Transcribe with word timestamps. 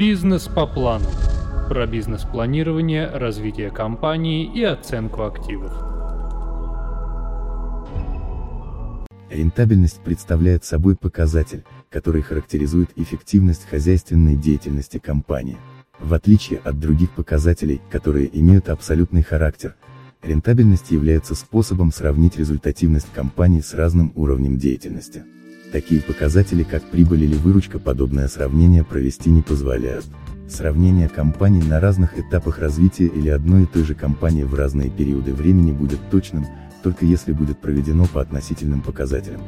Бизнес 0.00 0.48
по 0.48 0.66
плану. 0.66 1.04
Про 1.68 1.86
бизнес-планирование, 1.86 3.06
развитие 3.06 3.70
компании 3.70 4.50
и 4.50 4.64
оценку 4.64 5.24
активов. 5.24 5.70
Рентабельность 9.28 10.00
представляет 10.00 10.64
собой 10.64 10.96
показатель, 10.96 11.64
который 11.90 12.22
характеризует 12.22 12.88
эффективность 12.96 13.68
хозяйственной 13.68 14.36
деятельности 14.36 14.96
компании. 14.96 15.58
В 15.98 16.14
отличие 16.14 16.60
от 16.60 16.80
других 16.80 17.10
показателей, 17.10 17.82
которые 17.90 18.30
имеют 18.40 18.70
абсолютный 18.70 19.22
характер, 19.22 19.74
рентабельность 20.22 20.90
является 20.92 21.34
способом 21.34 21.92
сравнить 21.92 22.38
результативность 22.38 23.12
компании 23.12 23.60
с 23.60 23.74
разным 23.74 24.14
уровнем 24.16 24.56
деятельности. 24.56 25.24
Такие 25.72 26.00
показатели, 26.00 26.64
как 26.64 26.82
прибыль 26.82 27.24
или 27.24 27.36
выручка, 27.36 27.78
подобное 27.78 28.26
сравнение 28.26 28.82
провести 28.82 29.30
не 29.30 29.40
позволяют. 29.40 30.04
Сравнение 30.48 31.08
компаний 31.08 31.62
на 31.62 31.78
разных 31.78 32.18
этапах 32.18 32.58
развития 32.58 33.06
или 33.06 33.28
одной 33.28 33.62
и 33.62 33.66
той 33.66 33.84
же 33.84 33.94
компании 33.94 34.42
в 34.42 34.54
разные 34.54 34.90
периоды 34.90 35.32
времени 35.32 35.70
будет 35.70 36.00
точным, 36.10 36.44
только 36.82 37.06
если 37.06 37.30
будет 37.32 37.60
проведено 37.60 38.06
по 38.06 38.20
относительным 38.20 38.80
показателям. 38.80 39.42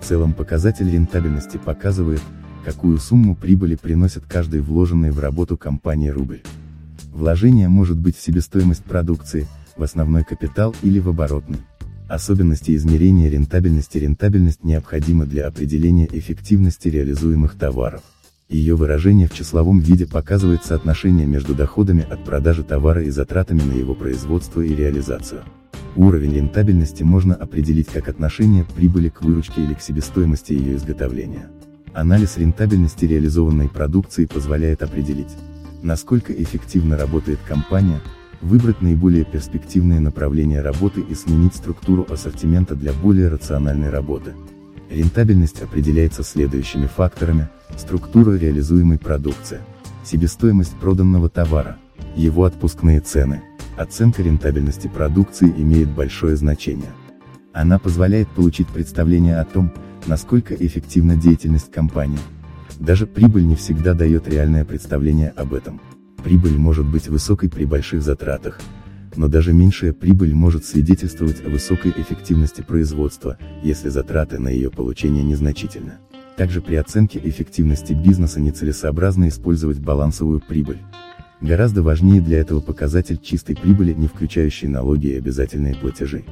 В 0.00 0.04
целом 0.04 0.32
показатель 0.32 0.90
рентабельности 0.90 1.56
показывает, 1.56 2.20
какую 2.64 2.98
сумму 2.98 3.36
прибыли 3.36 3.76
приносит 3.76 4.24
каждый 4.26 4.60
вложенный 4.60 5.12
в 5.12 5.20
работу 5.20 5.56
компании 5.56 6.08
рубль. 6.08 6.42
Вложение 7.12 7.68
может 7.68 7.96
быть 7.96 8.16
в 8.16 8.22
себестоимость 8.22 8.82
продукции, 8.82 9.46
в 9.76 9.84
основной 9.84 10.24
капитал 10.24 10.74
или 10.82 10.98
в 10.98 11.08
оборотный. 11.08 11.58
Особенности 12.08 12.76
измерения 12.76 13.30
рентабельности 13.30 13.96
Рентабельность 13.96 14.62
необходима 14.62 15.24
для 15.24 15.46
определения 15.46 16.06
эффективности 16.12 16.88
реализуемых 16.88 17.54
товаров. 17.56 18.02
Ее 18.50 18.76
выражение 18.76 19.26
в 19.26 19.32
числовом 19.32 19.80
виде 19.80 20.06
показывает 20.06 20.64
соотношение 20.64 21.26
между 21.26 21.54
доходами 21.54 22.06
от 22.08 22.22
продажи 22.24 22.62
товара 22.62 23.02
и 23.02 23.08
затратами 23.08 23.62
на 23.62 23.72
его 23.72 23.94
производство 23.94 24.60
и 24.60 24.74
реализацию. 24.74 25.44
Уровень 25.96 26.34
рентабельности 26.34 27.02
можно 27.02 27.34
определить 27.34 27.86
как 27.86 28.08
отношение 28.08 28.66
прибыли 28.76 29.08
к 29.08 29.22
выручке 29.22 29.62
или 29.62 29.72
к 29.72 29.80
себестоимости 29.80 30.52
ее 30.52 30.76
изготовления. 30.76 31.48
Анализ 31.94 32.36
рентабельности 32.36 33.06
реализованной 33.06 33.68
продукции 33.68 34.26
позволяет 34.26 34.82
определить, 34.82 35.36
насколько 35.82 36.32
эффективно 36.34 36.98
работает 36.98 37.38
компания, 37.48 38.00
выбрать 38.44 38.82
наиболее 38.82 39.24
перспективные 39.24 40.00
направления 40.00 40.60
работы 40.60 41.00
и 41.00 41.14
сменить 41.14 41.54
структуру 41.54 42.06
ассортимента 42.08 42.74
для 42.76 42.92
более 42.92 43.28
рациональной 43.28 43.90
работы. 43.90 44.34
Рентабельность 44.90 45.62
определяется 45.62 46.22
следующими 46.22 46.86
факторами, 46.86 47.48
структура 47.76 48.36
реализуемой 48.36 48.98
продукции, 48.98 49.60
себестоимость 50.04 50.76
проданного 50.76 51.28
товара, 51.30 51.78
его 52.14 52.44
отпускные 52.44 53.00
цены, 53.00 53.42
оценка 53.78 54.22
рентабельности 54.22 54.88
продукции 54.88 55.52
имеет 55.56 55.88
большое 55.88 56.36
значение. 56.36 56.92
Она 57.52 57.78
позволяет 57.78 58.28
получить 58.28 58.68
представление 58.68 59.38
о 59.38 59.44
том, 59.44 59.72
насколько 60.06 60.54
эффективна 60.54 61.16
деятельность 61.16 61.72
компании. 61.72 62.18
Даже 62.78 63.06
прибыль 63.06 63.46
не 63.46 63.56
всегда 63.56 63.94
дает 63.94 64.28
реальное 64.28 64.64
представление 64.64 65.30
об 65.30 65.54
этом. 65.54 65.80
Прибыль 66.24 66.56
может 66.56 66.86
быть 66.86 67.08
высокой 67.08 67.50
при 67.50 67.66
больших 67.66 68.02
затратах, 68.02 68.58
но 69.14 69.28
даже 69.28 69.52
меньшая 69.52 69.92
прибыль 69.92 70.34
может 70.34 70.64
свидетельствовать 70.64 71.44
о 71.44 71.50
высокой 71.50 71.92
эффективности 71.92 72.62
производства, 72.62 73.36
если 73.62 73.90
затраты 73.90 74.38
на 74.38 74.48
ее 74.48 74.70
получение 74.70 75.22
незначительны. 75.22 75.92
Также 76.38 76.62
при 76.62 76.76
оценке 76.76 77.20
эффективности 77.22 77.92
бизнеса 77.92 78.40
нецелесообразно 78.40 79.28
использовать 79.28 79.78
балансовую 79.80 80.40
прибыль. 80.40 80.78
Гораздо 81.42 81.82
важнее 81.82 82.22
для 82.22 82.38
этого 82.38 82.60
показатель 82.60 83.18
чистой 83.22 83.54
прибыли, 83.54 83.92
не 83.92 84.08
включающий 84.08 84.66
налоги 84.66 85.08
и 85.08 85.18
обязательные 85.18 85.74
платежи. 85.74 86.24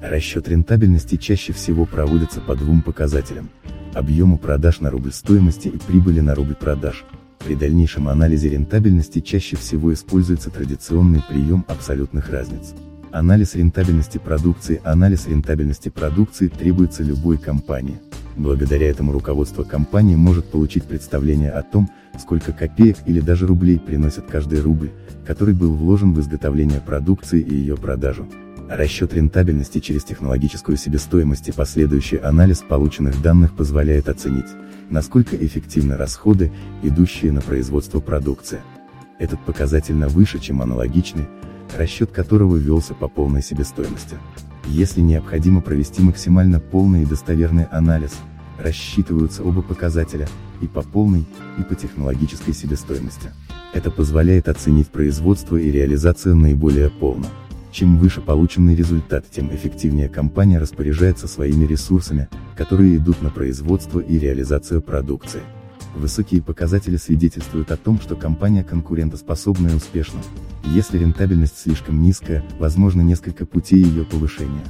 Расчет 0.00 0.48
рентабельности 0.48 1.16
чаще 1.16 1.52
всего 1.52 1.86
проводится 1.86 2.40
по 2.40 2.54
двум 2.54 2.82
показателям– 2.82 3.50
объему 3.94 4.38
продаж 4.38 4.80
на 4.80 4.90
рубль 4.90 5.12
стоимости 5.12 5.68
и 5.68 5.78
прибыли 5.78 6.20
на 6.20 6.34
рубль 6.34 6.54
продаж. 6.54 7.04
При 7.44 7.54
дальнейшем 7.56 8.08
анализе 8.08 8.48
рентабельности 8.48 9.20
чаще 9.20 9.56
всего 9.56 9.92
используется 9.92 10.48
традиционный 10.48 11.22
прием 11.28 11.66
абсолютных 11.68 12.30
разниц. 12.30 12.74
Анализ 13.12 13.54
рентабельности 13.54 14.16
продукции 14.16 14.80
Анализ 14.82 15.26
рентабельности 15.26 15.90
продукции 15.90 16.48
требуется 16.48 17.02
любой 17.02 17.36
компании. 17.36 18.00
Благодаря 18.36 18.88
этому 18.88 19.12
руководство 19.12 19.62
компании 19.62 20.16
может 20.16 20.46
получить 20.46 20.84
представление 20.84 21.50
о 21.50 21.62
том, 21.62 21.90
сколько 22.18 22.52
копеек 22.52 22.96
или 23.04 23.20
даже 23.20 23.46
рублей 23.46 23.78
приносит 23.78 24.24
каждый 24.24 24.60
рубль, 24.60 24.90
который 25.26 25.54
был 25.54 25.74
вложен 25.74 26.14
в 26.14 26.20
изготовление 26.20 26.80
продукции 26.80 27.40
и 27.40 27.54
ее 27.54 27.76
продажу. 27.76 28.26
Расчет 28.74 29.14
рентабельности 29.14 29.78
через 29.78 30.02
технологическую 30.02 30.76
себестоимость 30.76 31.48
и 31.48 31.52
последующий 31.52 32.18
анализ 32.18 32.58
полученных 32.58 33.22
данных 33.22 33.54
позволяет 33.54 34.08
оценить, 34.08 34.48
насколько 34.90 35.36
эффективны 35.36 35.96
расходы, 35.96 36.50
идущие 36.82 37.30
на 37.30 37.40
производство 37.40 38.00
продукции. 38.00 38.58
Этот 39.20 39.38
показательно 39.44 40.08
выше, 40.08 40.40
чем 40.40 40.60
аналогичный, 40.60 41.28
расчет 41.78 42.10
которого 42.10 42.56
велся 42.56 42.94
по 42.94 43.06
полной 43.06 43.44
себестоимости. 43.44 44.16
Если 44.66 45.02
необходимо 45.02 45.60
провести 45.60 46.02
максимально 46.02 46.58
полный 46.58 47.02
и 47.04 47.06
достоверный 47.06 47.66
анализ, 47.66 48.14
рассчитываются 48.58 49.44
оба 49.44 49.62
показателя, 49.62 50.26
и 50.60 50.66
по 50.66 50.82
полной, 50.82 51.28
и 51.58 51.62
по 51.62 51.76
технологической 51.76 52.52
себестоимости. 52.52 53.30
Это 53.72 53.92
позволяет 53.92 54.48
оценить 54.48 54.88
производство 54.88 55.56
и 55.56 55.70
реализацию 55.70 56.34
наиболее 56.34 56.90
полно. 56.90 57.26
Чем 57.74 57.98
выше 57.98 58.20
полученный 58.20 58.76
результат, 58.76 59.28
тем 59.28 59.52
эффективнее 59.52 60.08
компания 60.08 60.60
распоряжается 60.60 61.26
своими 61.26 61.64
ресурсами, 61.64 62.28
которые 62.56 62.96
идут 62.98 63.20
на 63.20 63.30
производство 63.30 63.98
и 63.98 64.16
реализацию 64.16 64.80
продукции. 64.80 65.40
Высокие 65.96 66.40
показатели 66.40 66.96
свидетельствуют 66.96 67.72
о 67.72 67.76
том, 67.76 68.00
что 68.00 68.14
компания 68.14 68.62
конкурентоспособна 68.62 69.70
и 69.70 69.74
успешна. 69.74 70.20
Если 70.66 70.98
рентабельность 70.98 71.58
слишком 71.58 72.00
низкая, 72.00 72.44
возможно 72.60 73.00
несколько 73.00 73.44
путей 73.44 73.82
ее 73.82 74.04
повышения. 74.04 74.62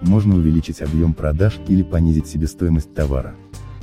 Можно 0.00 0.36
увеличить 0.36 0.82
объем 0.82 1.14
продаж 1.14 1.58
или 1.66 1.82
понизить 1.82 2.28
себестоимость 2.28 2.94
товара. 2.94 3.34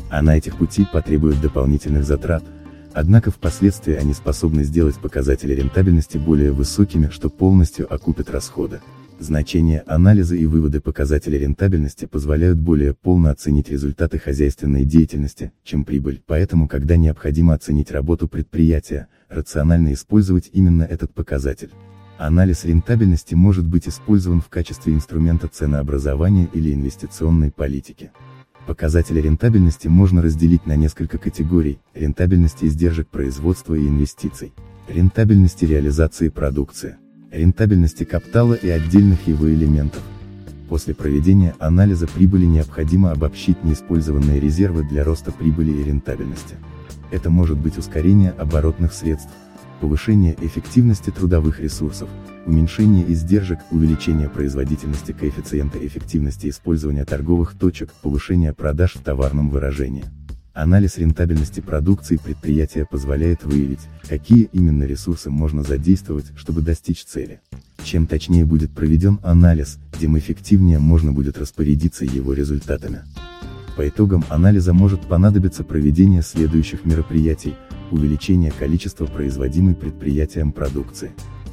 А 0.10 0.22
на 0.22 0.38
этих 0.38 0.56
путей 0.56 0.88
потребует 0.90 1.42
дополнительных 1.42 2.06
затрат, 2.06 2.46
Однако 2.94 3.32
впоследствии 3.32 3.94
они 3.94 4.14
способны 4.14 4.64
сделать 4.64 4.96
показатели 4.96 5.54
рентабельности 5.54 6.18
более 6.18 6.52
высокими, 6.52 7.10
что 7.10 7.30
полностью 7.30 7.92
окупит 7.94 8.30
расходы. 8.30 8.82
Значение 9.20 9.84
анализа 9.86 10.36
и 10.36 10.46
выводы 10.46 10.80
показателей 10.80 11.40
рентабельности 11.40 12.06
позволяют 12.06 12.58
более 12.58 12.94
полно 12.94 13.32
оценить 13.32 13.70
результаты 13.70 14.18
хозяйственной 14.18 14.86
деятельности, 14.86 15.52
чем 15.64 15.84
прибыль. 15.84 16.24
Поэтому, 16.26 16.70
когда 16.70 16.96
необходимо 16.96 17.54
оценить 17.54 17.92
работу 17.92 18.30
предприятия, 18.30 19.08
рационально 19.28 19.94
использовать 19.94 20.50
именно 20.54 20.84
этот 20.84 21.14
показатель. 21.14 21.72
Анализ 22.18 22.64
рентабельности 22.64 23.36
может 23.36 23.68
быть 23.68 23.88
использован 23.88 24.42
в 24.42 24.48
качестве 24.48 24.94
инструмента 24.94 25.48
ценообразования 25.48 26.50
или 26.54 26.74
инвестиционной 26.74 27.52
политики. 27.52 28.12
Показатели 28.70 29.20
рентабельности 29.20 29.88
можно 29.88 30.22
разделить 30.22 30.68
на 30.68 30.76
несколько 30.76 31.18
категорий, 31.18 31.80
рентабельности 31.96 32.66
издержек 32.66 33.08
производства 33.08 33.74
и 33.74 33.88
инвестиций, 33.88 34.54
рентабельности 34.88 35.66
реализации 35.66 36.30
продукции, 36.30 36.98
рентабельности 37.32 38.04
капитала 38.04 38.54
и 38.54 38.70
отдельных 38.70 39.26
его 39.26 39.50
элементов. 39.50 40.04
После 40.70 40.94
проведения 40.94 41.56
анализа 41.58 42.06
прибыли 42.06 42.46
необходимо 42.46 43.12
обобщить 43.12 43.64
неиспользованные 43.64 44.40
резервы 44.40 44.88
для 44.88 45.04
роста 45.04 45.32
прибыли 45.32 45.72
и 45.72 45.84
рентабельности. 45.86 46.54
Это 47.10 47.32
может 47.32 47.58
быть 47.58 47.80
ускорение 47.80 48.36
оборотных 48.38 48.94
средств, 48.94 49.32
повышение 49.80 50.36
эффективности 50.42 51.10
трудовых 51.10 51.60
ресурсов, 51.60 52.10
уменьшение 52.46 53.12
издержек, 53.12 53.60
увеличение 53.72 54.30
производительности 54.30 55.12
коэффициента 55.12 55.78
эффективности 55.86 56.50
использования 56.50 57.06
торговых 57.06 57.58
точек, 57.58 57.92
повышение 58.02 58.54
продаж 58.54 58.96
в 58.96 59.02
товарном 59.02 59.50
выражении. 59.50 60.06
Анализ 60.54 60.98
рентабельности 60.98 61.62
продукции 61.62 62.18
предприятия 62.18 62.86
позволяет 62.86 63.46
выявить, 63.46 63.88
какие 64.08 64.50
именно 64.52 64.84
ресурсы 64.84 65.30
можно 65.30 65.64
задействовать, 65.64 66.26
чтобы 66.36 66.62
достичь 66.62 67.06
цели. 67.06 67.40
Чем 67.84 68.08
точнее 68.08 68.46
будет 68.46 68.72
проведен 68.72 69.20
анализ, 69.24 69.80
тем 70.00 70.18
эффективнее 70.18 70.80
можно 70.80 71.14
будет 71.14 71.38
распорядиться 71.38 72.04
его 72.04 72.34
результатами. 72.34 73.04
По 73.78 73.88
итогам 73.88 74.26
анализа 74.28 74.74
может 74.74 75.02
понадобиться 75.02 75.64
проведение 75.64 76.22
следующих 76.22 76.84
мероприятий, 76.84 77.56
увеличение 77.92 78.52
количества 78.52 79.06
производимой 79.06 79.76
предприятием 79.76 80.52
продукции, 80.52 81.12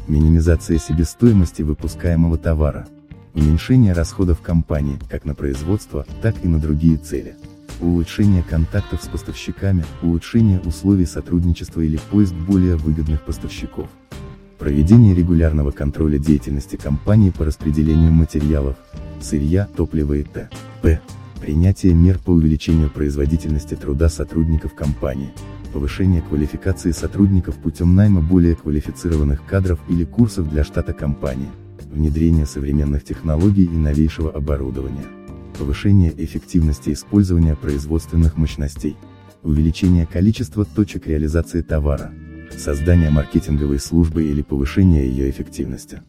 минимизация 0.08 0.78
себестоимости 0.78 1.62
выпускаемого 1.62 2.38
товара, 2.38 2.86
уменьшение 3.34 3.92
расходов 3.92 4.40
компании, 4.40 4.98
как 5.10 5.24
на 5.24 5.34
производство, 5.34 6.06
так 6.22 6.34
и 6.42 6.48
на 6.48 6.58
другие 6.58 6.96
цели, 6.96 7.36
улучшение 7.80 8.42
контактов 8.42 9.02
с 9.02 9.08
поставщиками, 9.08 9.84
улучшение 10.02 10.60
условий 10.60 11.06
сотрудничества 11.06 11.80
или 11.80 11.98
поиск 12.10 12.32
более 12.32 12.76
выгодных 12.76 13.22
поставщиков. 13.22 13.88
Проведение 14.58 15.14
регулярного 15.14 15.70
контроля 15.70 16.18
деятельности 16.18 16.76
компании 16.76 17.30
по 17.30 17.44
распределению 17.44 18.10
материалов, 18.10 18.76
сырья, 19.20 19.68
топлива 19.76 20.14
и 20.14 20.22
т.п. 20.22 21.00
Принятие 21.40 21.92
мер 21.92 22.18
по 22.18 22.30
увеличению 22.30 22.88
производительности 22.88 23.74
труда 23.74 24.08
сотрудников 24.08 24.74
компании, 24.74 25.32
повышение 25.76 26.22
квалификации 26.22 26.90
сотрудников 26.90 27.56
путем 27.56 27.94
найма 27.94 28.22
более 28.22 28.54
квалифицированных 28.54 29.44
кадров 29.44 29.78
или 29.90 30.04
курсов 30.04 30.48
для 30.48 30.64
штата 30.64 30.94
компании, 30.94 31.50
внедрение 31.92 32.46
современных 32.46 33.04
технологий 33.04 33.64
и 33.64 33.76
новейшего 33.76 34.32
оборудования, 34.32 35.04
повышение 35.58 36.14
эффективности 36.16 36.94
использования 36.94 37.56
производственных 37.56 38.38
мощностей, 38.38 38.96
увеличение 39.42 40.06
количества 40.06 40.64
точек 40.64 41.08
реализации 41.08 41.60
товара, 41.60 42.10
создание 42.56 43.10
маркетинговой 43.10 43.78
службы 43.78 44.24
или 44.24 44.40
повышение 44.40 45.06
ее 45.06 45.28
эффективности, 45.28 46.00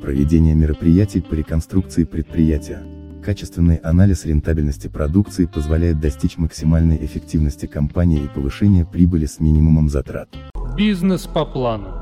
проведение 0.00 0.54
мероприятий 0.54 1.20
по 1.20 1.34
реконструкции 1.34 2.04
предприятия, 2.04 2.80
Качественный 3.22 3.76
анализ 3.76 4.24
рентабельности 4.24 4.88
продукции 4.88 5.46
позволяет 5.46 6.00
достичь 6.00 6.38
максимальной 6.38 6.96
эффективности 7.04 7.66
компании 7.66 8.24
и 8.24 8.26
повышения 8.26 8.84
прибыли 8.84 9.26
с 9.26 9.38
минимумом 9.38 9.88
затрат. 9.88 10.28
Бизнес 10.76 11.26
по 11.26 11.44
плану. 11.44 12.01